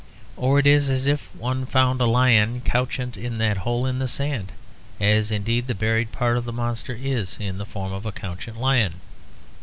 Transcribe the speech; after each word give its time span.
Or 0.35 0.57
it 0.57 0.65
is 0.65 0.89
as 0.89 1.05
if 1.05 1.29
one 1.35 1.63
found 1.67 2.01
a 2.01 2.07
lion 2.07 2.61
couchant 2.65 3.17
in 3.17 3.37
that 3.37 3.57
hole 3.57 3.85
in 3.85 3.99
the 3.99 4.07
sand; 4.07 4.51
as 4.99 5.31
indeed 5.31 5.67
the 5.67 5.75
buried 5.75 6.11
part 6.11 6.37
of 6.37 6.45
the 6.45 6.51
monster 6.51 6.97
is 6.99 7.37
in 7.39 7.59
the 7.59 7.67
form 7.67 7.93
of 7.93 8.03
a 8.07 8.11
couchant 8.11 8.59
lion. 8.59 8.93